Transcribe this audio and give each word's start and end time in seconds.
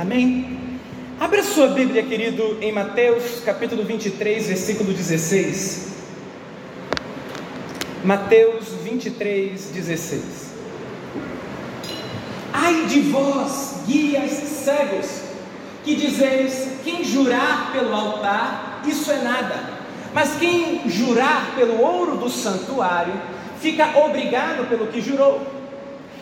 Amém? 0.00 0.80
Abra 1.20 1.42
sua 1.42 1.68
Bíblia, 1.68 2.02
querido, 2.02 2.56
em 2.62 2.72
Mateus 2.72 3.42
capítulo 3.44 3.84
23, 3.84 4.46
versículo 4.46 4.94
16. 4.94 5.88
Mateus 8.02 8.68
23, 8.82 9.60
16. 9.60 10.22
Ai 12.50 12.86
de 12.86 13.00
vós, 13.00 13.82
guias 13.86 14.30
cegos, 14.30 15.20
que 15.84 15.94
dizeis: 15.94 16.78
quem 16.82 17.04
jurar 17.04 17.70
pelo 17.70 17.94
altar, 17.94 18.82
isso 18.86 19.12
é 19.12 19.20
nada, 19.20 19.74
mas 20.14 20.36
quem 20.36 20.88
jurar 20.88 21.54
pelo 21.54 21.78
ouro 21.78 22.16
do 22.16 22.30
santuário, 22.30 23.12
fica 23.60 23.98
obrigado 23.98 24.66
pelo 24.66 24.86
que 24.86 25.02
jurou. 25.02 25.46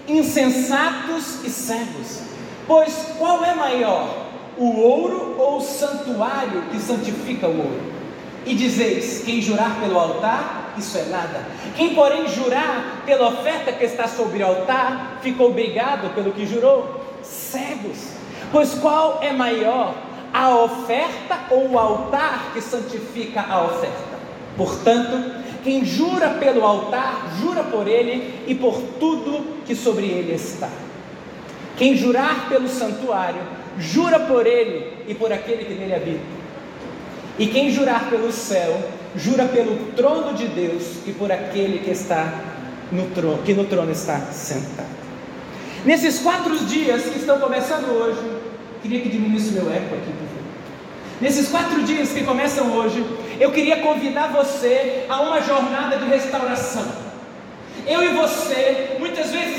Insensatos 0.09 1.45
e 1.45 1.49
cegos. 1.49 2.28
Pois 2.69 3.15
qual 3.19 3.43
é 3.43 3.55
maior, 3.55 4.27
o 4.59 4.79
ouro 4.79 5.37
ou 5.39 5.57
o 5.57 5.61
santuário 5.63 6.65
que 6.71 6.79
santifica 6.79 7.49
o 7.49 7.57
ouro? 7.57 7.81
E 8.45 8.55
dizeis: 8.55 9.23
quem 9.25 9.41
jurar 9.41 9.81
pelo 9.81 9.99
altar, 9.99 10.75
isso 10.77 10.99
é 10.99 11.05
nada. 11.05 11.47
Quem, 11.75 11.95
porém, 11.95 12.29
jurar 12.29 13.03
pela 13.07 13.29
oferta 13.29 13.73
que 13.73 13.85
está 13.87 14.07
sobre 14.07 14.43
o 14.43 14.47
altar, 14.47 15.19
fica 15.23 15.43
obrigado 15.43 16.15
pelo 16.15 16.33
que 16.33 16.45
jurou. 16.45 17.03
Cegos. 17.23 18.13
Pois 18.53 18.75
qual 18.75 19.21
é 19.23 19.33
maior, 19.33 19.95
a 20.31 20.55
oferta 20.55 21.39
ou 21.51 21.71
o 21.71 21.79
altar 21.79 22.51
que 22.53 22.61
santifica 22.61 23.47
a 23.49 23.65
oferta? 23.65 24.19
Portanto, 24.59 25.43
quem 25.65 25.87
jura 25.87 26.31
pelo 26.31 26.67
altar, 26.67 27.35
jura 27.41 27.65
por 27.65 27.89
ele 27.89 28.45
e 28.47 28.55
por 28.55 28.79
tudo 29.01 29.65
que 29.65 29.75
sobre 29.75 30.05
ele 30.05 30.35
está. 30.35 30.69
Quem 31.79 31.97
jurar 31.97 32.49
pelo 32.49 32.69
santuário, 32.69 33.41
jura 33.79 34.19
por 34.21 34.47
ele 34.47 35.05
e 35.07 35.15
por 35.15 35.33
aquele 35.33 35.65
que 35.65 35.75
nele 35.75 35.95
habita. 35.95 36.39
E 37.39 37.47
quem 37.47 37.71
jurar 37.71 38.11
pelo 38.11 38.33
céu, 38.33 38.91
jura 39.15 39.45
pelo 39.45 39.93
trono 39.93 40.35
de 40.35 40.49
Deus 40.49 40.97
e 41.07 41.13
por 41.13 41.31
aquele 41.31 41.79
que 41.79 41.91
está 41.91 42.33
no 42.91 43.07
trono, 43.11 43.43
que 43.45 43.55
no 43.55 43.65
trono 43.65 43.93
está 43.93 44.19
sentado. 44.33 44.99
Nesses 45.85 46.19
quatro 46.19 46.57
dias 46.59 47.05
que 47.05 47.19
estão 47.19 47.39
começando 47.39 47.89
hoje, 47.91 48.21
queria 48.83 49.01
que 49.01 49.09
diminuísse 49.09 49.53
meu 49.53 49.73
eco 49.73 49.95
aqui, 49.95 50.11
por 50.11 50.27
favor. 50.27 50.39
Nesses 51.21 51.49
quatro 51.49 51.83
dias 51.85 52.11
que 52.11 52.25
começam 52.25 52.73
hoje, 52.73 53.05
eu 53.39 53.53
queria 53.53 53.79
convidar 53.79 54.33
você 54.33 55.05
a 55.09 55.21
uma 55.21 55.41
jornada 55.41 55.97
de 55.97 56.05
restauração. 56.07 56.87
Eu 57.87 58.03
e 58.03 58.09
você, 58.09 58.97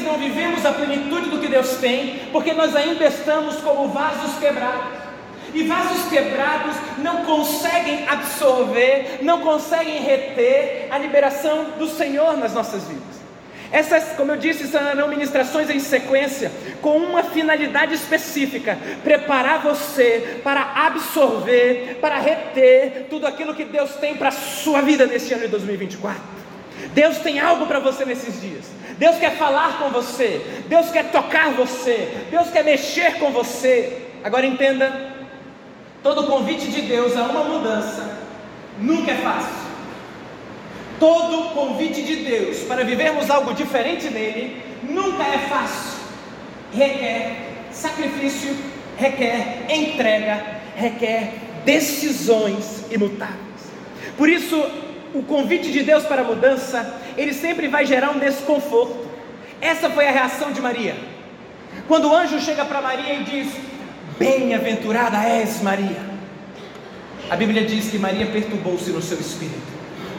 não 0.10 0.18
vivemos 0.18 0.66
a 0.66 0.74
plenitude 0.74 1.30
do 1.30 1.40
que 1.40 1.48
Deus 1.48 1.78
tem, 1.78 2.22
porque 2.32 2.54
nós 2.54 2.76
ainda 2.76 3.06
estamos 3.06 3.58
como 3.58 3.90
vasos 3.90 4.40
quebrados. 4.40 4.98
E 5.54 5.64
vasos 5.64 6.10
quebrados 6.10 6.76
não 6.98 7.24
conseguem 7.26 8.08
absorver, 8.08 9.20
não 9.22 9.42
conseguem 9.42 10.02
reter 10.02 10.88
a 10.92 10.98
liberação 10.98 11.66
do 11.78 11.88
Senhor 11.88 12.38
nas 12.38 12.54
nossas 12.54 12.84
vidas. 12.86 13.20
Essas, 13.72 14.16
como 14.16 14.32
eu 14.32 14.38
disse, 14.38 14.68
serão 14.68 15.08
ministrações 15.08 15.70
em 15.70 15.80
sequência, 15.80 16.52
com 16.82 16.98
uma 16.98 17.24
finalidade 17.24 17.94
específica: 17.94 18.78
preparar 19.04 19.62
você 19.62 20.40
para 20.44 20.86
absorver, 20.88 21.98
para 22.02 22.18
reter 22.18 23.08
tudo 23.10 23.28
aquilo 23.28 23.54
que 23.54 23.66
Deus 23.66 23.92
tem 23.96 24.16
para 24.16 24.30
a 24.30 24.32
sua 24.32 24.82
vida 24.82 25.06
neste 25.06 25.34
ano 25.34 25.44
de 25.44 25.50
2024. 25.50 26.20
Deus 26.94 27.18
tem 27.20 27.40
algo 27.40 27.68
para 27.68 27.80
você 27.80 28.06
nesses 28.06 28.42
dias. 28.42 28.78
Deus 29.00 29.16
quer 29.16 29.38
falar 29.38 29.80
com 29.80 29.89
você. 29.89 30.45
Deus 30.67 30.92
quer 30.92 31.09
tocar 31.09 31.52
você. 31.53 32.28
Deus 32.30 32.50
quer 32.50 32.66
mexer 32.66 33.17
com 33.17 33.31
você. 33.31 34.09
Agora 34.23 34.45
entenda: 34.45 35.16
todo 36.03 36.28
convite 36.28 36.67
de 36.67 36.81
Deus 36.81 37.16
a 37.16 37.23
uma 37.23 37.45
mudança 37.45 38.19
nunca 38.78 39.11
é 39.11 39.16
fácil. 39.16 39.69
Todo 41.00 41.53
convite 41.53 42.02
de 42.02 42.17
Deus 42.17 42.59
para 42.63 42.84
vivermos 42.84 43.29
algo 43.29 43.53
diferente 43.53 44.09
nele 44.09 44.62
nunca 44.84 45.24
é 45.24 45.38
fácil. 45.47 46.00
Requer 46.74 47.38
sacrifício, 47.72 48.53
requer 48.97 49.66
entrega, 49.69 50.59
requer 50.75 51.35
decisões 51.63 52.84
imutáveis. 52.91 53.40
Por 54.18 54.28
isso, 54.28 54.62
o 55.13 55.24
convite 55.24 55.72
de 55.72 55.84
Deus 55.84 56.03
para 56.03 56.22
a 56.22 56.25
mudança, 56.25 56.99
ele 57.18 57.34
sempre 57.34 57.68
vai 57.68 57.86
gerar 57.86 58.12
um 58.12 58.20
desconforto. 58.20 59.08
Essa 59.62 59.90
foi 59.90 60.08
a 60.08 60.12
reação 60.12 60.52
de 60.52 60.62
Maria. 60.62 60.96
Quando 61.88 62.09
o 62.09 62.16
anjo 62.16 62.40
chega 62.40 62.66
para 62.66 62.81
Maria 62.81 63.16
e 63.16 63.24
diz: 63.24 63.53
Bem-aventurada 64.18 65.18
és 65.24 65.62
Maria. 65.62 66.09
A 67.30 67.36
Bíblia 67.36 67.64
diz 67.66 67.90
que 67.90 68.00
Maria 68.00 68.25
perturbou-se 68.25 68.90
no 68.90 69.02
seu 69.02 69.19
espírito. 69.19 69.62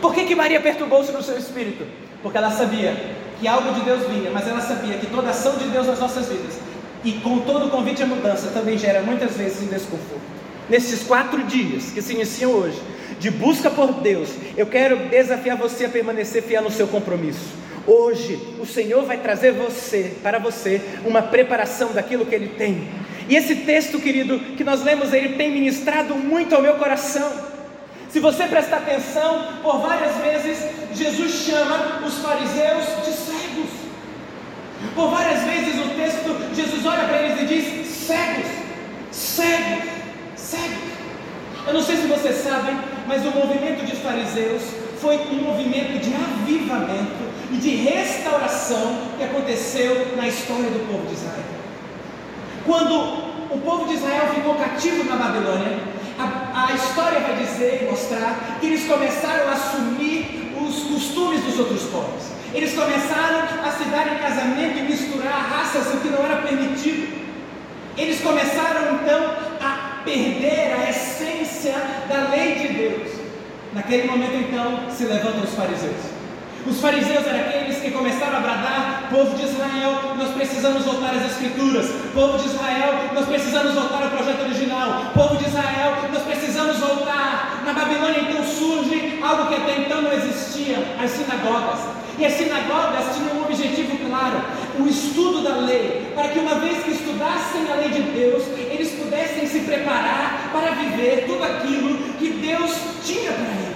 Por 0.00 0.14
que, 0.14 0.24
que 0.24 0.34
Maria 0.34 0.60
perturbou-se 0.60 1.12
no 1.12 1.22
seu 1.22 1.36
espírito? 1.36 1.84
Porque 2.22 2.38
ela 2.38 2.50
sabia 2.50 2.94
que 3.40 3.48
algo 3.48 3.72
de 3.74 3.80
Deus 3.80 4.06
vinha, 4.06 4.30
mas 4.30 4.46
ela 4.46 4.60
sabia 4.60 4.94
que 4.98 5.06
toda 5.06 5.30
ação 5.30 5.56
de 5.56 5.64
Deus 5.64 5.86
nas 5.86 5.98
nossas 5.98 6.28
vidas 6.28 6.58
e 7.04 7.12
com 7.12 7.38
todo 7.40 7.66
o 7.66 7.70
convite 7.70 8.02
à 8.02 8.06
mudança 8.06 8.48
também 8.48 8.76
gera 8.76 9.02
muitas 9.02 9.36
vezes 9.36 9.62
um 9.62 9.66
desconforto. 9.66 10.20
Nesses 10.68 11.02
quatro 11.02 11.42
dias 11.44 11.90
que 11.90 12.02
se 12.02 12.12
iniciam 12.12 12.52
hoje, 12.52 12.80
de 13.20 13.30
busca 13.30 13.70
por 13.70 13.92
Deus, 14.00 14.30
eu 14.56 14.66
quero 14.66 14.96
desafiar 15.10 15.56
você 15.56 15.84
a 15.84 15.88
permanecer 15.90 16.42
fiel 16.42 16.62
no 16.62 16.70
seu 16.70 16.88
compromisso. 16.88 17.60
Hoje, 17.86 18.56
o 18.58 18.64
Senhor 18.66 19.04
vai 19.04 19.18
trazer 19.18 19.52
você, 19.52 20.16
para 20.22 20.38
você, 20.38 20.80
uma 21.04 21.20
preparação 21.20 21.92
daquilo 21.92 22.24
que 22.24 22.34
Ele 22.34 22.48
tem. 22.48 22.88
E 23.28 23.36
esse 23.36 23.56
texto, 23.56 24.00
querido, 24.00 24.40
que 24.56 24.64
nós 24.64 24.82
lemos, 24.82 25.12
ele 25.12 25.36
tem 25.36 25.52
ministrado 25.52 26.14
muito 26.16 26.54
ao 26.54 26.62
meu 26.62 26.74
coração. 26.74 27.30
Se 28.08 28.18
você 28.18 28.44
prestar 28.44 28.78
atenção, 28.78 29.60
por 29.62 29.80
várias 29.80 30.16
vezes, 30.16 30.58
Jesus 30.94 31.46
chama 31.46 32.02
os 32.04 32.14
fariseus 32.14 32.86
de 33.04 33.12
cegos. 33.12 33.70
Por 34.94 35.10
várias 35.10 35.44
vezes 35.44 35.74
o 35.78 35.88
texto, 35.94 36.54
Jesus 36.56 36.84
olha 36.84 37.04
para 37.04 37.22
eles 37.22 37.42
e 37.42 37.46
diz: 37.46 37.86
cegos, 37.86 38.46
cegos. 39.12 40.00
Eu 41.70 41.74
não 41.74 41.82
sei 41.82 41.96
se 41.98 41.99
vocês 42.10 42.42
sabem, 42.42 42.76
mas 43.06 43.24
o 43.24 43.30
movimento 43.30 43.86
de 43.86 43.96
fariseus 43.96 44.62
foi 45.00 45.16
um 45.16 45.42
movimento 45.42 45.98
de 46.00 46.12
avivamento 46.12 47.30
e 47.52 47.56
de 47.56 47.70
restauração 47.76 48.96
que 49.16 49.24
aconteceu 49.24 50.16
na 50.16 50.26
história 50.26 50.70
do 50.70 50.86
povo 50.90 51.06
de 51.06 51.14
Israel. 51.14 51.44
Quando 52.66 52.94
o 53.54 53.60
povo 53.64 53.86
de 53.86 53.94
Israel 53.94 54.28
ficou 54.34 54.54
cativo 54.56 55.04
na 55.04 55.16
Babilônia, 55.16 55.78
a, 56.18 56.66
a 56.66 56.74
história 56.74 57.20
vai 57.20 57.36
dizer 57.36 57.82
e 57.82 57.90
mostrar 57.90 58.58
que 58.60 58.66
eles 58.66 58.86
começaram 58.86 59.48
a 59.48 59.52
assumir 59.52 60.52
os 60.60 60.82
costumes 60.84 61.42
dos 61.44 61.58
outros 61.58 61.82
povos. 61.84 62.24
Eles 62.52 62.74
começaram 62.74 63.40
a 63.64 63.70
se 63.70 63.84
dar 63.84 64.12
em 64.12 64.18
casamento 64.18 64.78
e 64.78 64.82
misturar 64.82 65.48
raças, 65.48 65.94
o 65.94 65.98
que 65.98 66.08
não 66.08 66.24
era 66.24 66.42
permitido. 66.42 67.20
Eles 67.96 68.20
começaram 68.20 68.96
então 68.96 69.49
perder 70.10 70.74
a 70.74 70.90
essência 70.90 71.74
da 72.08 72.30
lei 72.30 72.54
de 72.56 72.68
Deus. 72.74 73.20
Naquele 73.72 74.08
momento, 74.08 74.34
então, 74.34 74.90
se 74.90 75.04
levantam 75.04 75.44
os 75.44 75.54
fariseus. 75.54 76.20
Os 76.66 76.80
fariseus 76.80 77.26
eram 77.26 77.40
aqueles 77.40 77.78
que 77.78 77.90
começaram 77.92 78.38
a 78.38 78.40
bradar: 78.40 79.08
povo 79.10 79.36
de 79.36 79.44
Israel, 79.44 80.14
nós 80.16 80.34
precisamos 80.34 80.84
voltar 80.84 81.14
às 81.14 81.32
Escrituras. 81.32 81.86
Povo 82.12 82.38
de 82.38 82.46
Israel, 82.46 83.10
nós 83.14 83.26
precisamos 83.26 83.74
voltar 83.74 84.02
ao 84.02 84.10
projeto 84.10 84.42
original. 84.42 85.12
Povo 85.14 85.36
de 85.36 85.48
Israel, 85.48 85.96
nós 86.12 86.22
precisamos 86.22 86.76
voltar. 86.78 87.62
Na 87.64 87.72
Babilônia, 87.72 88.20
então, 88.20 88.44
surge 88.44 89.20
algo 89.22 89.46
que 89.46 89.54
até 89.54 89.80
então 89.82 90.02
não 90.02 90.12
existia: 90.12 90.96
as 91.02 91.10
sinagogas. 91.10 91.99
E 92.20 92.26
as 92.26 92.34
sinagogas 92.34 93.16
tinham 93.16 93.38
um 93.38 93.44
objetivo 93.44 93.96
claro: 94.06 94.44
o 94.78 94.86
estudo 94.86 95.42
da 95.42 95.56
lei, 95.56 96.12
para 96.14 96.28
que 96.28 96.38
uma 96.38 96.56
vez 96.56 96.84
que 96.84 96.90
estudassem 96.90 97.62
a 97.72 97.76
lei 97.76 97.88
de 97.88 98.02
Deus, 98.02 98.44
eles 98.58 98.90
pudessem 98.90 99.46
se 99.46 99.60
preparar 99.60 100.50
para 100.52 100.72
viver 100.72 101.24
tudo 101.26 101.42
aquilo 101.42 101.96
que 102.18 102.28
Deus 102.28 102.72
tinha 103.02 103.32
para 103.32 103.52
eles. 103.54 103.70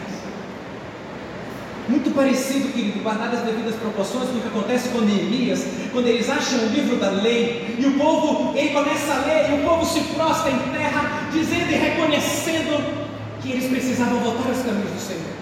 Muito 1.88 2.14
parecido, 2.14 2.72
querido, 2.72 3.00
guardado 3.00 3.34
as 3.34 3.40
devidas 3.40 3.76
proporções 3.76 4.28
com 4.28 4.36
o 4.36 4.40
que 4.40 4.48
acontece 4.48 4.90
com 4.90 5.00
Neemias, 5.00 5.66
quando 5.90 6.06
eles 6.08 6.28
acham 6.28 6.58
o 6.60 6.66
livro 6.66 6.96
da 6.96 7.10
lei, 7.10 7.76
e 7.78 7.86
o 7.86 7.92
povo, 7.92 8.56
ele 8.56 8.70
começa 8.70 9.12
a 9.12 9.18
ler, 9.26 9.50
e 9.50 9.54
o 9.60 9.68
povo 9.68 9.86
se 9.86 10.00
prostra 10.14 10.50
em 10.50 10.58
terra, 10.70 11.28
dizendo 11.32 11.70
e 11.70 11.74
reconhecendo 11.74 13.04
que 13.40 13.52
eles 13.52 13.70
precisavam 13.70 14.18
voltar 14.20 14.48
aos 14.48 14.62
caminhos 14.62 14.90
do 14.90 15.00
Senhor. 15.00 15.34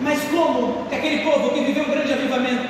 Mas 0.00 0.22
como 0.24 0.86
que 0.88 0.94
aquele 0.94 1.22
povo 1.22 1.50
que 1.50 1.60
viveu 1.60 1.84
um 1.84 1.90
grande 1.90 2.12
avivamento, 2.12 2.68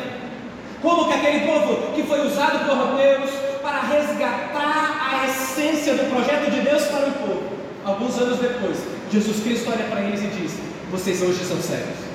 como 0.82 1.06
que 1.06 1.14
aquele 1.14 1.46
povo 1.46 1.92
que 1.94 2.02
foi 2.02 2.26
usado 2.26 2.66
por 2.66 2.96
Deus 2.96 3.30
para 3.62 3.80
resgatar 3.80 5.10
a 5.12 5.26
essência 5.28 5.94
do 5.94 6.10
projeto 6.10 6.50
de 6.50 6.60
Deus 6.60 6.82
para 6.84 7.08
o 7.08 7.12
povo, 7.12 7.42
alguns 7.84 8.18
anos 8.18 8.38
depois, 8.38 8.78
Jesus 9.12 9.42
Cristo 9.42 9.70
olha 9.70 9.84
para 9.84 10.00
eles 10.02 10.22
e 10.22 10.26
diz: 10.28 10.58
Vocês 10.90 11.22
hoje 11.22 11.44
são 11.44 11.60
cegos. 11.60 12.10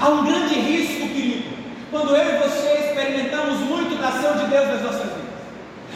Há 0.00 0.08
um 0.08 0.24
grande 0.24 0.54
risco, 0.54 1.08
querido, 1.08 1.56
quando 1.90 2.16
eu 2.16 2.34
e 2.34 2.38
você 2.38 2.88
experimentamos 2.88 3.60
muito 3.60 4.00
da 4.00 4.08
ação 4.08 4.36
de 4.38 4.46
Deus 4.50 4.66
nas 4.66 4.82
nossas 4.82 5.02
vidas. 5.02 5.32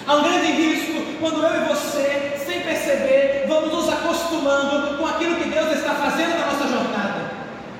Há 0.06 0.14
um 0.14 0.22
grande 0.22 0.52
risco 0.52 1.02
quando 1.18 1.42
eu 1.42 1.62
e 1.62 1.68
você, 1.68 2.38
sem 2.46 2.60
perceber, 2.60 3.46
vamos 3.48 3.72
nos 3.72 3.88
acostumando 3.88 4.98
com 4.98 5.06
aquilo 5.06 5.36
que 5.36 5.48
Deus 5.48 5.72
está 5.72 5.94
fazendo 5.94 6.38
na 6.38 6.46
nossa 6.46 6.68
jornada. 6.68 7.15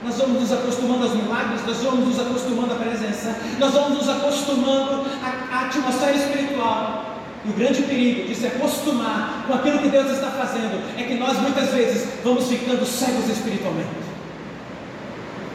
Nós 0.07 0.19
vamos 0.19 0.41
nos 0.41 0.53
acostumando 0.53 1.03
aos 1.03 1.15
milagres, 1.15 1.67
nós 1.67 1.79
vamos 1.79 2.07
nos 2.07 2.21
acostumando 2.21 2.73
à 2.75 2.77
presença, 2.77 3.37
nós 3.59 3.73
vamos 3.73 3.99
nos 3.99 4.09
acostumando 4.09 5.05
à, 5.21 5.57
à 5.57 5.61
atmosfera 5.67 6.15
espiritual. 6.15 7.17
E 7.45 7.51
o 7.51 7.53
grande 7.53 7.83
perigo 7.83 8.29
de 8.29 8.35
se 8.37 8.47
acostumar 8.47 9.45
com 9.49 9.55
aquilo 9.55 9.81
que 9.81 9.89
Deus 9.89 10.13
está 10.13 10.31
fazendo 10.31 10.81
é 10.97 11.03
que 11.03 11.15
nós 11.15 11.37
muitas 11.41 11.71
vezes 11.71 12.09
vamos 12.23 12.47
ficando 12.47 12.87
cegos 12.87 13.29
espiritualmente. 13.29 13.89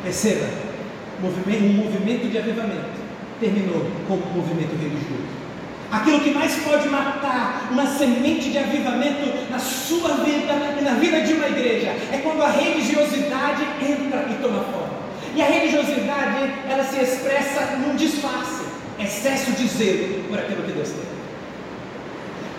Perceba, 0.03 0.48
um 1.24 1.74
movimento 1.74 2.30
de 2.30 2.38
avivamento 2.38 3.01
terminou 3.39 3.89
com 4.06 4.15
um 4.15 4.33
movimento 4.36 4.75
religioso. 4.77 5.40
Aquilo 5.91 6.21
que 6.21 6.31
mais 6.31 6.55
pode 6.63 6.88
matar 6.88 7.67
uma 7.69 7.85
semente 7.85 8.49
de 8.49 8.57
avivamento 8.57 9.51
na 9.51 9.59
sua 9.59 10.23
vida 10.23 10.53
e 10.79 10.83
na 10.83 10.93
vida 10.93 11.19
de 11.21 11.33
uma 11.33 11.47
igreja 11.47 11.89
é 12.13 12.21
quando 12.23 12.41
a 12.41 12.49
religiosidade 12.49 13.63
entra 13.81 14.25
e 14.29 14.41
toma 14.41 14.63
forma. 14.63 15.01
E 15.35 15.41
a 15.41 15.45
religiosidade, 15.45 16.49
ela 16.69 16.83
se 16.85 16.97
expressa 16.97 17.77
num 17.77 17.95
disfarce, 17.97 18.63
excesso 18.99 19.51
de 19.51 19.67
zelo 19.67 20.23
por 20.29 20.39
aquilo 20.39 20.63
que 20.63 20.71
Deus 20.71 20.89
tem. 20.89 21.11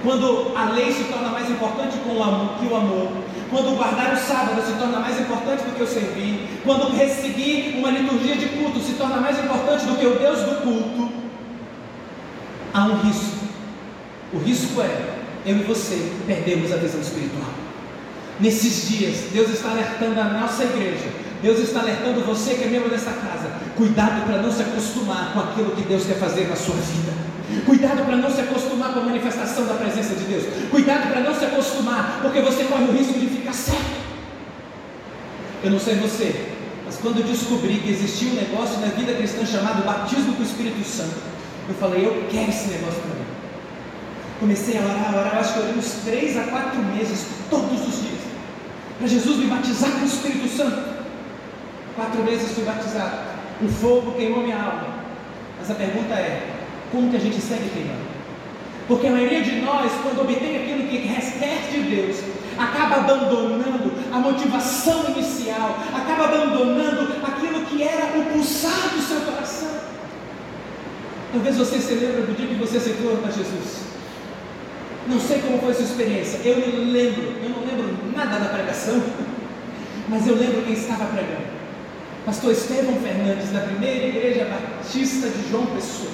Quando 0.03 0.53
a 0.55 0.65
lei 0.71 0.93
se 0.93 1.05
torna 1.05 1.29
mais 1.29 1.49
importante 1.49 1.97
que 1.97 2.09
o 2.09 2.77
amor, 2.77 3.13
quando 3.51 3.77
guardar 3.77 4.13
o 4.13 4.17
sábado 4.17 4.61
se 4.61 4.73
torna 4.73 4.99
mais 4.99 5.19
importante 5.19 5.63
do 5.63 5.75
que 5.75 5.83
o 5.83 5.87
servir, 5.87 6.61
quando 6.65 6.93
seguir 7.09 7.77
uma 7.79 7.91
liturgia 7.91 8.37
de 8.37 8.47
culto 8.49 8.81
se 8.81 8.93
torna 8.95 9.19
mais 9.19 9.39
importante 9.39 9.87
do 9.87 9.97
que 9.97 10.07
o 10.07 10.19
Deus 10.19 10.41
do 10.41 10.63
culto, 10.63 11.22
há 12.73 12.85
um 12.85 13.01
risco. 13.01 13.47
O 14.33 14.39
risco 14.39 14.81
é 14.81 15.23
eu 15.45 15.59
e 15.59 15.63
você 15.63 16.13
perdemos 16.27 16.73
a 16.73 16.77
visão 16.77 17.01
espiritual. 17.01 17.51
Nesses 18.41 18.89
dias, 18.89 19.17
Deus 19.33 19.51
está 19.51 19.71
alertando 19.71 20.19
a 20.21 20.25
nossa 20.25 20.65
igreja, 20.65 21.09
Deus 21.43 21.59
está 21.59 21.81
alertando 21.81 22.25
você 22.25 22.55
que 22.55 22.65
é 22.65 22.67
membro 22.69 22.89
dessa 22.89 23.11
casa. 23.11 23.51
Cuidado 23.77 24.25
para 24.25 24.41
não 24.41 24.51
se 24.51 24.63
acostumar 24.63 25.33
com 25.33 25.41
aquilo 25.41 25.73
que 25.73 25.83
Deus 25.83 26.07
quer 26.07 26.17
fazer 26.17 26.49
na 26.49 26.57
sua 26.57 26.77
vida. 26.77 27.13
Cuidado 27.67 28.05
para 28.07 28.17
não 28.17 28.31
se 28.31 28.41
acostumar 28.41 28.95
com 28.95 29.01
a 29.01 29.05
manifestação 29.05 29.67
da 29.67 29.75
presença 29.75 30.15
de 30.15 30.25
Deus. 30.25 30.45
Cuidado 30.71 31.11
para 31.11 31.21
não 31.21 31.35
se 31.35 31.45
acostumar, 31.45 32.21
porque 32.23 32.41
você 32.41 32.65
corre 32.65 32.85
o 32.85 32.93
risco 32.93 33.19
de 33.19 33.27
ficar 33.27 33.53
cego. 33.53 34.03
Eu 35.63 35.71
não 35.71 35.79
sei 35.79 35.97
você, 35.97 36.49
mas 36.87 36.97
quando 36.97 37.25
descobri 37.25 37.75
que 37.75 37.91
existia 37.91 38.31
um 38.31 38.35
negócio 38.35 38.81
na 38.81 38.89
vida 38.89 39.13
cristã 39.13 39.45
chamado 39.45 39.85
batismo 39.85 40.35
com 40.35 40.43
o 40.43 40.47
Espírito 40.47 40.83
Santo, 40.89 41.32
eu 41.69 41.75
falei, 41.75 42.07
eu 42.07 42.27
quero 42.31 42.51
esse 42.51 42.69
negócio 42.69 43.01
para 43.01 43.15
mim. 43.15 43.27
Comecei 44.41 44.79
a 44.79 44.83
orar, 44.83 45.15
a 45.15 45.19
orar, 45.19 45.37
acho 45.39 45.55
que 45.55 45.61
orei 45.61 45.75
uns 45.75 45.93
três 46.05 46.37
a 46.37 46.43
quatro 46.45 46.83
meses, 46.83 47.27
todos 47.49 47.81
os 47.81 48.03
dias, 48.03 48.21
para 48.99 49.07
Jesus 49.07 49.37
me 49.39 49.47
batizar 49.47 49.91
com 49.93 50.01
o 50.01 50.05
Espírito 50.05 50.49
Santo. 50.49 50.93
Quatro 51.95 52.23
vezes 52.23 52.53
fui 52.53 52.65
batizado, 52.65 53.17
o 53.63 53.69
fogo 53.69 54.13
queimou 54.13 54.43
minha 54.43 54.57
alma. 54.57 54.95
Mas 55.59 55.71
a 55.71 55.75
pergunta 55.75 56.15
é: 56.15 56.51
como 56.91 57.11
que 57.11 57.17
a 57.17 57.21
gente 57.21 57.41
segue 57.41 57.69
queimando? 57.71 58.13
Porque 58.89 59.07
a 59.07 59.13
maioria 59.13 59.43
de 59.43 59.61
nós, 59.61 59.93
quando 60.03 60.23
obtém 60.23 60.57
aquilo 60.57 60.89
que 60.89 61.09
quer 61.09 61.71
de 61.71 61.83
Deus, 61.83 62.17
acaba 62.59 62.97
abandonando 62.97 63.93
a 64.13 64.19
motivação 64.19 65.05
inicial, 65.11 65.79
acaba 65.95 66.25
abandonando 66.25 67.13
aquilo 67.25 67.65
que 67.67 67.83
era 67.83 68.19
o 68.19 68.25
pulsar 68.33 68.91
do 68.95 69.01
seu 69.01 69.21
coração. 69.21 69.92
Talvez 71.33 71.57
você 71.57 71.79
se 71.79 71.95
lembre 71.95 72.23
do 72.23 72.37
dia 72.37 72.47
que 72.47 72.55
você 72.57 72.77
aceitou 72.77 73.17
para 73.17 73.31
Jesus. 73.31 73.93
Não 75.09 75.19
sei 75.19 75.41
como 75.41 75.59
foi 75.59 75.71
a 75.71 75.75
sua 75.75 75.85
experiência. 75.85 76.39
Eu 76.45 76.57
me 76.59 76.93
lembro, 76.93 77.23
eu 77.43 77.49
não 77.49 77.61
lembro 77.61 77.97
nada 78.15 78.39
da 78.39 78.51
pregação, 78.51 79.03
mas 80.09 80.27
eu 80.27 80.37
lembro 80.37 80.63
quem 80.63 80.75
estava 80.75 81.07
pregando. 81.07 81.51
Pastor 82.27 82.53
Estevão 82.53 82.95
Fernandes, 83.01 83.51
da 83.51 83.61
primeira 83.61 84.07
igreja 84.09 84.45
batista 84.45 85.29
de 85.31 85.51
João 85.51 85.67
Pessoa. 85.67 86.13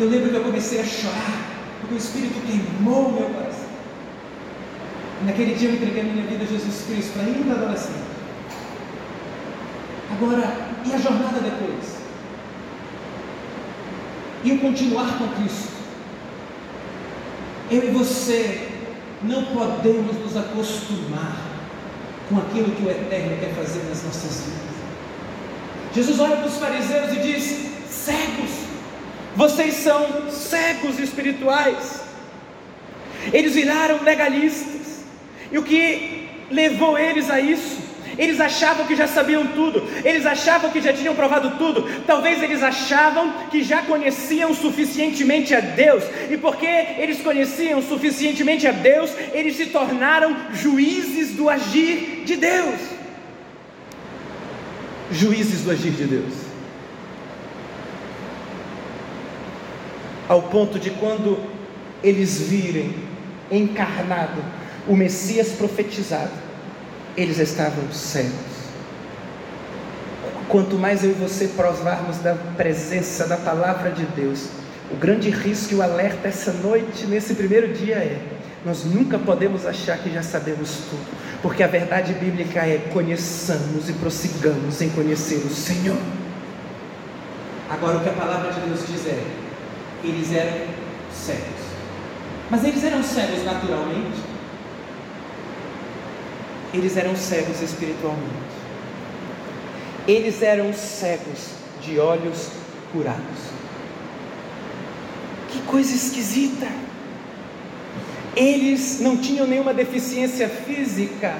Eu 0.00 0.08
lembro 0.08 0.30
que 0.30 0.36
eu 0.36 0.42
comecei 0.42 0.80
a 0.80 0.84
chorar, 0.84 1.46
porque 1.80 1.94
o 1.94 1.98
Espírito 1.98 2.44
queimou 2.44 3.12
meu 3.12 3.30
coração. 3.30 3.70
Naquele 5.24 5.54
dia 5.54 5.68
eu 5.68 5.74
entreguei 5.74 6.00
a 6.00 6.04
minha 6.04 6.26
vida 6.26 6.42
a 6.42 6.46
Jesus 6.46 6.84
Cristo, 6.88 7.18
ainda 7.20 7.52
adolescente. 7.52 8.10
Agora, 10.10 10.56
e 10.84 10.92
a 10.92 10.98
jornada 10.98 11.38
depois? 11.38 11.99
E 14.44 14.52
o 14.52 14.58
continuar 14.58 15.18
com 15.18 15.28
Cristo. 15.40 15.72
Eu 17.70 17.84
e 17.84 17.90
você 17.90 18.68
não 19.22 19.44
podemos 19.44 20.16
nos 20.16 20.36
acostumar 20.36 21.36
com 22.28 22.38
aquilo 22.38 22.74
que 22.74 22.82
o 22.82 22.90
Eterno 22.90 23.36
quer 23.38 23.54
fazer 23.54 23.84
nas 23.88 24.02
nossas 24.02 24.44
vidas. 24.44 24.60
Jesus 25.94 26.20
olha 26.20 26.36
para 26.36 26.46
os 26.46 26.56
fariseus 26.56 27.12
e 27.12 27.20
diz: 27.20 27.70
cegos, 27.88 28.50
vocês 29.36 29.74
são 29.74 30.30
cegos 30.30 30.98
espirituais. 30.98 32.00
Eles 33.32 33.54
viraram 33.54 34.02
legalistas, 34.02 35.04
e 35.52 35.58
o 35.58 35.62
que 35.62 36.28
levou 36.50 36.98
eles 36.98 37.28
a 37.28 37.38
isso 37.38 37.79
eles 38.20 38.38
achavam 38.38 38.86
que 38.86 38.94
já 38.94 39.08
sabiam 39.08 39.46
tudo, 39.46 39.82
eles 40.04 40.26
achavam 40.26 40.70
que 40.70 40.82
já 40.82 40.92
tinham 40.92 41.14
provado 41.14 41.56
tudo, 41.56 41.88
talvez 42.06 42.42
eles 42.42 42.62
achavam 42.62 43.32
que 43.50 43.62
já 43.62 43.80
conheciam 43.80 44.54
suficientemente 44.54 45.54
a 45.54 45.60
Deus, 45.60 46.04
e 46.30 46.36
porque 46.36 46.66
eles 46.66 47.22
conheciam 47.22 47.80
suficientemente 47.80 48.66
a 48.66 48.72
Deus, 48.72 49.10
eles 49.32 49.56
se 49.56 49.66
tornaram 49.66 50.36
juízes 50.52 51.30
do 51.30 51.48
agir 51.48 52.24
de 52.26 52.36
Deus. 52.36 52.78
Juízes 55.10 55.62
do 55.62 55.70
agir 55.70 55.92
de 55.92 56.04
Deus. 56.04 56.34
Ao 60.28 60.42
ponto 60.42 60.78
de 60.78 60.90
quando 60.90 61.42
eles 62.02 62.38
virem 62.38 62.94
encarnado 63.50 64.44
o 64.86 64.94
Messias 64.94 65.52
profetizado, 65.52 66.49
eles 67.16 67.38
estavam 67.38 67.90
cegos. 67.92 68.60
Quanto 70.48 70.76
mais 70.76 71.04
eu 71.04 71.10
e 71.10 71.14
você 71.14 71.48
provarmos 71.48 72.18
da 72.18 72.34
presença 72.56 73.26
da 73.26 73.36
palavra 73.36 73.90
de 73.90 74.04
Deus, 74.04 74.48
o 74.90 74.96
grande 74.96 75.30
risco 75.30 75.74
e 75.74 75.76
o 75.76 75.82
alerta 75.82 76.26
essa 76.26 76.52
noite, 76.52 77.06
nesse 77.06 77.34
primeiro 77.34 77.72
dia 77.72 77.96
é: 77.96 78.20
nós 78.64 78.84
nunca 78.84 79.18
podemos 79.18 79.64
achar 79.64 79.98
que 79.98 80.10
já 80.10 80.22
sabemos 80.22 80.70
tudo, 80.90 81.06
porque 81.40 81.62
a 81.62 81.68
verdade 81.68 82.12
bíblica 82.14 82.60
é: 82.60 82.78
conheçamos 82.92 83.88
e 83.88 83.92
prossigamos 83.92 84.82
em 84.82 84.90
conhecer 84.90 85.36
o 85.36 85.50
Senhor. 85.50 85.98
Agora, 87.70 87.98
o 87.98 88.00
que 88.00 88.08
a 88.08 88.12
palavra 88.12 88.52
de 88.52 88.60
Deus 88.60 88.80
diz 88.88 89.06
é: 89.06 89.22
eles 90.02 90.32
eram 90.32 90.66
cegos, 91.14 91.62
mas 92.50 92.64
eles 92.64 92.82
eram 92.82 93.02
cegos 93.04 93.44
naturalmente 93.44 94.29
eles 96.72 96.96
eram 96.96 97.16
cegos 97.16 97.60
espiritualmente. 97.60 98.60
Eles 100.06 100.42
eram 100.42 100.72
cegos 100.72 101.50
de 101.82 101.98
olhos 101.98 102.50
curados. 102.92 103.50
Que 105.48 105.60
coisa 105.62 105.94
esquisita! 105.94 106.66
Eles 108.36 109.00
não 109.00 109.16
tinham 109.16 109.46
nenhuma 109.46 109.74
deficiência 109.74 110.48
física, 110.48 111.34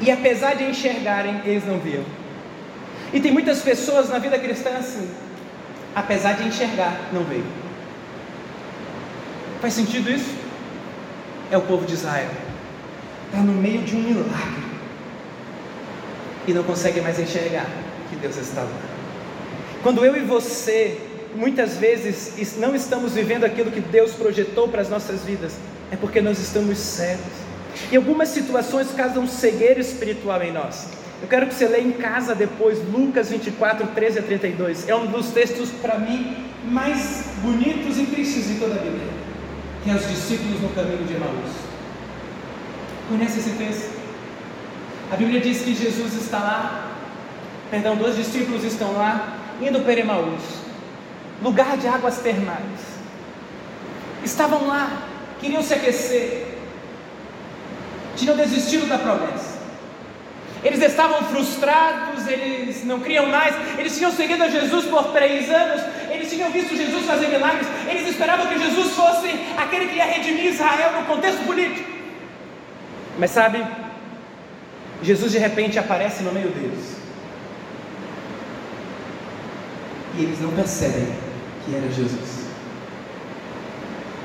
e 0.00 0.10
apesar 0.10 0.54
de 0.54 0.64
enxergarem, 0.64 1.40
eles 1.44 1.64
não 1.64 1.78
viam. 1.78 2.04
E 3.12 3.20
tem 3.20 3.32
muitas 3.32 3.60
pessoas 3.60 4.08
na 4.08 4.18
vida 4.18 4.38
cristã 4.38 4.70
assim, 4.76 5.08
apesar 5.94 6.32
de 6.32 6.46
enxergar, 6.46 7.08
não 7.12 7.22
veio. 7.22 7.46
Faz 9.60 9.74
sentido 9.74 10.10
isso? 10.10 10.34
É 11.50 11.56
o 11.56 11.62
povo 11.62 11.86
de 11.86 11.94
Israel 11.94 12.47
está 13.28 13.38
no 13.38 13.52
meio 13.52 13.82
de 13.82 13.94
um 13.94 14.00
milagre 14.00 14.68
e 16.46 16.52
não 16.52 16.64
consegue 16.64 17.00
mais 17.00 17.18
enxergar 17.18 17.66
que 18.10 18.16
Deus 18.16 18.36
está 18.36 18.62
lá. 18.62 18.80
Quando 19.82 20.04
eu 20.04 20.16
e 20.16 20.20
você 20.20 20.98
muitas 21.34 21.76
vezes 21.76 22.56
não 22.56 22.74
estamos 22.74 23.12
vivendo 23.12 23.44
aquilo 23.44 23.70
que 23.70 23.80
Deus 23.80 24.12
projetou 24.12 24.68
para 24.68 24.80
as 24.80 24.88
nossas 24.88 25.22
vidas, 25.22 25.56
é 25.92 25.96
porque 25.96 26.20
nós 26.20 26.38
estamos 26.38 26.78
cegos. 26.78 27.48
E 27.92 27.96
algumas 27.96 28.30
situações 28.30 28.88
causam 28.96 29.26
cegueira 29.26 29.80
espiritual 29.80 30.42
em 30.42 30.52
nós. 30.52 30.88
Eu 31.20 31.28
quero 31.28 31.46
que 31.46 31.54
você 31.54 31.66
leia 31.66 31.82
em 31.82 31.92
casa 31.92 32.34
depois 32.34 32.78
Lucas 32.92 33.28
24, 33.28 33.86
13 33.88 34.18
a 34.18 34.22
32. 34.22 34.88
É 34.88 34.94
um 34.94 35.06
dos 35.06 35.28
textos, 35.30 35.70
para 35.82 35.98
mim, 35.98 36.36
mais 36.64 37.24
bonitos 37.42 37.98
e 37.98 38.06
tristes 38.06 38.48
de 38.48 38.54
toda 38.54 38.74
a 38.74 38.78
Bíblia. 38.78 39.06
Que 39.84 39.90
é 39.90 39.94
os 39.94 40.08
discípulos 40.08 40.60
no 40.60 40.68
caminho 40.70 41.04
de 41.04 41.14
Emaús. 41.14 41.67
Conhece 43.08 43.38
esse 43.38 43.50
texto? 43.50 43.98
A 45.10 45.16
Bíblia 45.16 45.40
diz 45.40 45.62
que 45.62 45.74
Jesus 45.74 46.14
está 46.14 46.38
lá, 46.38 46.90
perdão, 47.70 47.96
dois 47.96 48.16
discípulos 48.16 48.62
estão 48.64 48.92
lá, 48.92 49.38
indo 49.60 49.80
para 49.80 49.94
Emaús. 49.94 50.42
lugar 51.42 51.76
de 51.76 51.86
águas 51.86 52.18
termais. 52.18 52.98
Estavam 54.24 54.66
lá, 54.66 55.02
queriam 55.40 55.62
se 55.62 55.72
aquecer, 55.72 56.58
tinham 58.16 58.36
desistido 58.36 58.88
da 58.88 58.98
promessa. 58.98 59.56
Eles 60.64 60.82
estavam 60.82 61.22
frustrados, 61.26 62.26
eles 62.26 62.84
não 62.84 62.98
criam 62.98 63.26
mais, 63.26 63.54
eles 63.78 63.96
tinham 63.96 64.10
seguido 64.10 64.42
a 64.42 64.48
Jesus 64.48 64.86
por 64.86 65.12
três 65.12 65.48
anos, 65.48 65.82
eles 66.10 66.28
tinham 66.28 66.50
visto 66.50 66.76
Jesus 66.76 67.06
fazer 67.06 67.28
milagres, 67.28 67.68
eles 67.88 68.08
esperavam 68.08 68.46
que 68.48 68.58
Jesus 68.58 68.92
fosse 68.92 69.28
aquele 69.56 69.86
que 69.86 69.94
ia 69.94 70.04
redimir 70.04 70.46
Israel 70.46 71.00
no 71.00 71.06
contexto 71.06 71.46
político. 71.46 71.97
Mas 73.18 73.32
sabe, 73.32 73.66
Jesus 75.02 75.32
de 75.32 75.38
repente 75.38 75.78
aparece 75.78 76.22
no 76.22 76.32
meio 76.32 76.50
deles. 76.50 76.96
E 80.16 80.22
eles 80.22 80.40
não 80.40 80.50
percebem 80.52 81.06
que 81.64 81.74
era 81.74 81.88
Jesus. 81.88 82.46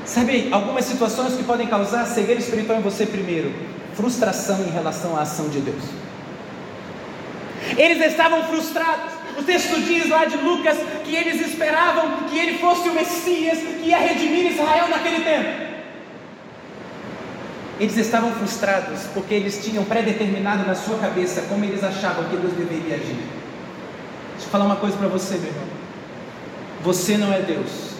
Sabe, 0.06 0.48
algumas 0.52 0.84
situações 0.84 1.34
que 1.34 1.42
podem 1.42 1.66
causar 1.66 2.06
cegueira 2.06 2.40
espiritual 2.40 2.78
em 2.78 2.82
você 2.82 3.06
primeiro, 3.06 3.52
frustração 3.94 4.60
em 4.60 4.70
relação 4.70 5.16
à 5.16 5.22
ação 5.22 5.48
de 5.48 5.60
Deus. 5.60 5.82
Eles 7.76 8.04
estavam 8.04 8.44
frustrados. 8.44 9.12
O 9.38 9.42
texto 9.42 9.80
diz 9.80 10.08
lá 10.08 10.26
de 10.26 10.36
Lucas 10.36 10.76
que 11.04 11.16
eles 11.16 11.44
esperavam 11.46 12.28
que 12.28 12.38
ele 12.38 12.58
fosse 12.58 12.88
o 12.88 12.94
Messias 12.94 13.58
que 13.58 13.88
ia 13.88 13.98
redimir 13.98 14.52
Israel 14.52 14.88
naquele 14.88 15.24
tempo. 15.24 15.63
Eles 17.80 17.96
estavam 17.96 18.32
frustrados 18.32 19.00
porque 19.12 19.34
eles 19.34 19.64
tinham 19.64 19.84
predeterminado 19.84 20.64
na 20.66 20.74
sua 20.74 20.98
cabeça 20.98 21.42
como 21.48 21.64
eles 21.64 21.82
achavam 21.82 22.24
que 22.24 22.36
Deus 22.36 22.52
deveria 22.54 22.96
agir. 22.96 23.16
Deixa 24.32 24.46
eu 24.46 24.50
falar 24.50 24.64
uma 24.66 24.76
coisa 24.76 24.96
para 24.96 25.08
você, 25.08 25.34
meu 25.34 25.48
irmão. 25.48 25.64
Você 26.82 27.16
não 27.16 27.32
é 27.32 27.40
Deus. 27.40 27.94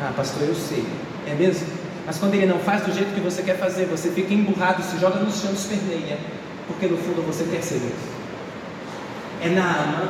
Ah, 0.00 0.12
pastor, 0.16 0.48
eu 0.48 0.54
sei. 0.54 0.84
É 1.26 1.34
mesmo? 1.34 1.66
Mas 2.06 2.18
quando 2.18 2.34
ele 2.34 2.46
não 2.46 2.58
faz 2.58 2.84
do 2.84 2.92
jeito 2.92 3.14
que 3.14 3.20
você 3.20 3.42
quer 3.42 3.56
fazer, 3.56 3.86
você 3.86 4.10
fica 4.10 4.34
emburrado, 4.34 4.82
se 4.82 4.98
joga 4.98 5.20
no 5.20 5.30
chão 5.30 5.50
e 5.50 5.54
esperneia. 5.54 6.18
Porque 6.66 6.86
no 6.86 6.96
fundo 6.96 7.24
você 7.26 7.44
quer 7.44 7.62
ser 7.62 7.78
Deus 7.78 8.24
é 9.44 9.48
Naamã. 9.50 10.08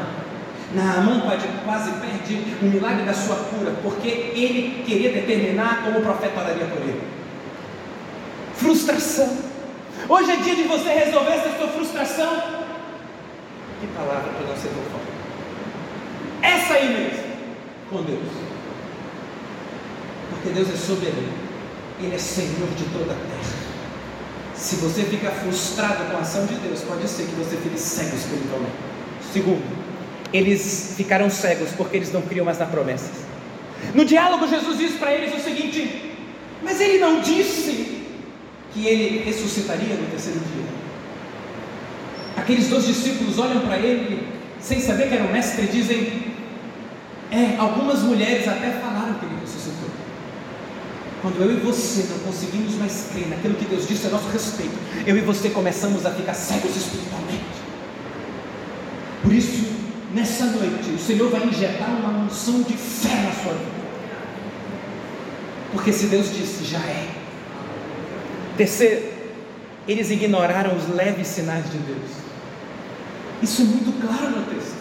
Naamã 0.74 1.22
quase 1.64 1.90
perde 1.92 2.42
o 2.62 2.64
milagre 2.66 3.04
da 3.04 3.12
sua 3.12 3.36
cura, 3.36 3.72
porque 3.82 4.08
ele 4.08 4.82
queria 4.84 5.12
determinar 5.12 5.82
como 5.84 5.98
o 5.98 6.02
profeta 6.02 6.40
oraria 6.40 6.66
por 6.66 6.80
ele. 6.82 7.00
Frustração. 8.56 9.36
Hoje 10.08 10.30
é 10.30 10.36
dia 10.36 10.54
de 10.54 10.62
você 10.64 10.90
resolver 10.90 11.32
essa 11.32 11.56
sua 11.56 11.68
frustração. 11.68 12.36
Que 13.80 13.86
palavra 13.88 14.32
para 14.32 14.46
não 14.46 14.56
ser. 14.56 14.70
Essa 16.42 16.74
aí 16.74 16.88
mesmo, 16.88 17.24
com 17.90 18.02
Deus. 18.02 18.20
Porque 20.30 20.50
Deus 20.50 20.68
é 20.70 20.76
soberano. 20.76 21.32
Ele 22.00 22.14
é 22.14 22.18
Senhor 22.18 22.68
de 22.76 22.84
toda 22.92 23.12
a 23.12 23.16
terra. 23.16 23.64
Se 24.54 24.76
você 24.76 25.02
ficar 25.02 25.30
frustrado 25.30 26.04
com 26.10 26.16
a 26.16 26.20
ação 26.20 26.46
de 26.46 26.54
Deus, 26.56 26.80
pode 26.82 27.08
ser 27.08 27.24
que 27.24 27.34
você 27.34 27.56
fique 27.56 27.78
cego 27.78 28.14
espiritualmente. 28.14 28.74
Segundo, 29.32 29.62
eles 30.32 30.94
ficaram 30.96 31.30
cegos 31.30 31.70
porque 31.76 31.96
eles 31.96 32.12
não 32.12 32.22
criam 32.22 32.44
mais 32.44 32.58
na 32.58 32.66
promessa. 32.66 33.10
No 33.94 34.04
diálogo, 34.04 34.46
Jesus 34.46 34.78
diz 34.78 34.92
para 34.94 35.12
eles 35.12 35.34
o 35.34 35.40
seguinte: 35.42 36.14
Mas 36.62 36.80
ele 36.80 36.98
não 36.98 37.20
disse 37.20 37.93
que 38.74 38.86
ele 38.86 39.24
ressuscitaria 39.24 39.94
no 39.94 40.10
terceiro 40.10 40.40
dia. 40.40 40.66
Aqueles 42.36 42.68
dois 42.68 42.84
discípulos 42.84 43.38
olham 43.38 43.60
para 43.60 43.78
ele, 43.78 44.26
sem 44.60 44.80
saber 44.80 45.08
que 45.08 45.14
era 45.14 45.24
o 45.24 45.32
mestre, 45.32 45.64
e 45.64 45.68
dizem: 45.68 46.22
É, 47.30 47.56
algumas 47.56 48.00
mulheres 48.00 48.48
até 48.48 48.72
falaram 48.72 49.14
que 49.14 49.24
ele 49.24 49.36
ressuscitou. 49.40 49.88
Quando 51.22 51.40
eu 51.40 51.52
e 51.52 51.60
você 51.60 52.06
não 52.10 52.18
conseguimos 52.18 52.74
mais 52.74 53.08
crer 53.12 53.28
naquilo 53.28 53.54
que 53.54 53.64
Deus 53.64 53.86
disse 53.86 54.08
a 54.08 54.10
nosso 54.10 54.28
respeito, 54.28 54.74
eu 55.06 55.16
e 55.16 55.20
você 55.20 55.48
começamos 55.50 56.04
a 56.04 56.10
ficar 56.10 56.34
cegos 56.34 56.76
espiritualmente. 56.76 57.44
Por 59.22 59.32
isso, 59.32 59.64
nessa 60.12 60.46
noite, 60.46 60.90
o 60.90 60.98
Senhor 60.98 61.30
vai 61.30 61.46
injetar 61.46 61.88
uma 61.88 62.26
unção 62.26 62.60
de 62.62 62.74
fé 62.74 63.22
na 63.22 63.32
sua 63.42 63.52
vida. 63.54 63.84
Porque 65.72 65.92
se 65.92 66.06
Deus 66.06 66.34
disse, 66.34 66.64
já 66.64 66.80
é. 66.80 67.23
Terceiro, 68.56 69.02
eles 69.86 70.10
ignoraram 70.10 70.76
os 70.76 70.88
leves 70.88 71.26
sinais 71.26 71.64
de 71.70 71.78
Deus. 71.78 72.10
Isso 73.42 73.62
é 73.62 73.64
muito 73.64 74.00
claro 74.00 74.30
no 74.30 74.46
texto. 74.46 74.76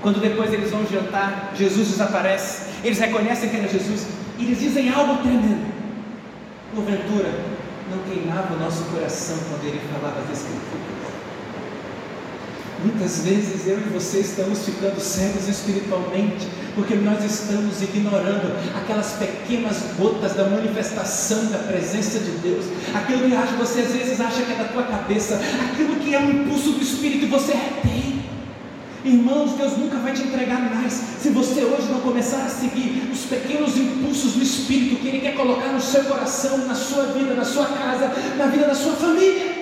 Quando 0.00 0.20
depois 0.20 0.52
eles 0.52 0.70
vão 0.70 0.86
jantar, 0.86 1.52
Jesus 1.56 1.88
desaparece, 1.88 2.66
eles 2.82 2.98
reconhecem 2.98 3.48
que 3.48 3.56
era 3.56 3.68
Jesus, 3.68 4.06
e 4.38 4.44
eles 4.44 4.58
dizem 4.58 4.90
algo 4.90 5.22
tremendo. 5.22 5.72
Porventura, 6.74 7.32
não 7.90 7.98
queimava 8.08 8.54
o 8.54 8.58
nosso 8.58 8.84
coração 8.84 9.36
quando 9.48 9.64
ele 9.64 9.80
falava 9.92 10.20
das 10.22 10.38
Escrituras. 10.38 10.94
Muitas 12.82 13.24
vezes 13.24 13.66
eu 13.66 13.78
e 13.78 13.92
você 13.92 14.18
estamos 14.18 14.64
ficando 14.64 15.00
cegos 15.00 15.48
espiritualmente, 15.48 16.48
porque 16.74 16.94
nós 16.94 17.24
estamos 17.24 17.80
ignorando 17.82 18.52
aquelas 18.76 19.12
pequenas 19.12 19.76
gotas 19.98 20.34
da 20.34 20.44
manifestação 20.48 21.46
da 21.46 21.58
presença 21.58 22.18
de 22.18 22.30
Deus, 22.38 22.64
aquilo 22.94 23.22
que 23.22 23.54
você 23.56 23.80
às 23.80 23.92
vezes 23.92 24.20
acha 24.20 24.42
que 24.42 24.52
é 24.52 24.56
da 24.56 24.64
tua 24.64 24.82
cabeça, 24.84 25.40
aquilo 25.70 25.96
que 25.96 26.14
é 26.14 26.18
um 26.18 26.30
impulso 26.30 26.72
do 26.72 26.82
Espírito 26.82 27.28
você 27.28 27.52
retém. 27.52 28.24
Irmãos, 29.04 29.52
Deus 29.52 29.76
nunca 29.76 29.98
vai 29.98 30.12
te 30.14 30.22
entregar 30.22 30.60
mais 30.74 30.94
se 31.20 31.28
você 31.28 31.62
hoje 31.62 31.88
não 31.90 32.00
começar 32.00 32.44
a 32.44 32.48
seguir 32.48 33.06
os 33.12 33.26
pequenos 33.26 33.76
impulsos 33.76 34.32
do 34.32 34.42
Espírito 34.42 34.96
que 34.96 35.08
Ele 35.08 35.20
quer 35.20 35.34
colocar 35.34 35.72
no 35.72 35.80
seu 35.80 36.04
coração, 36.04 36.58
na 36.66 36.74
sua 36.74 37.04
vida, 37.06 37.34
na 37.34 37.44
sua 37.44 37.66
casa, 37.66 38.10
na 38.38 38.46
vida 38.46 38.66
da 38.66 38.74
sua 38.74 38.94
família. 38.94 39.53